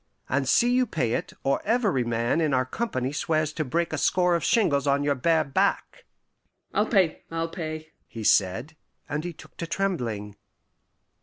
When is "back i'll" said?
5.43-6.87